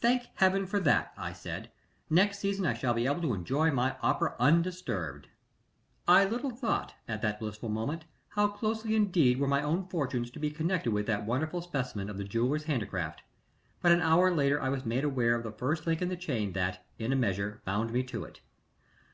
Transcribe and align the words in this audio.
"Thank 0.00 0.28
Heaven 0.36 0.64
for 0.64 0.80
that!" 0.80 1.12
I 1.18 1.34
said. 1.34 1.70
"Next 2.08 2.38
season 2.38 2.64
I 2.64 2.72
shall 2.72 2.94
be 2.94 3.04
able 3.04 3.20
to 3.20 3.34
enjoy 3.34 3.70
my 3.70 3.94
opera 4.02 4.34
undisturbed." 4.40 5.28
"I 6.08 6.24
little 6.24 6.48
thought, 6.48 6.94
at 7.06 7.20
that 7.20 7.38
blissful 7.38 7.68
moment, 7.68 8.06
how 8.28 8.48
closely 8.48 8.96
indeed 8.96 9.38
were 9.38 9.46
my 9.46 9.60
own 9.62 9.86
fortunes 9.86 10.30
to 10.30 10.38
be 10.38 10.50
connected 10.50 10.92
with 10.94 11.04
that 11.08 11.26
wonderful 11.26 11.60
specimen 11.60 12.08
of 12.08 12.16
the 12.16 12.24
jeweler's 12.24 12.64
handicraft, 12.64 13.22
but 13.82 13.92
an 13.92 14.00
hour 14.00 14.34
later 14.34 14.58
I 14.62 14.70
was 14.70 14.86
made 14.86 15.04
aware 15.04 15.34
of 15.34 15.42
the 15.42 15.52
first 15.52 15.86
link 15.86 16.00
in 16.00 16.08
the 16.08 16.16
chain 16.16 16.54
that, 16.54 16.86
in 16.98 17.12
a 17.12 17.16
measure, 17.16 17.60
bound 17.66 17.92
me 17.92 18.02
to 18.04 18.24
it. 18.24 18.40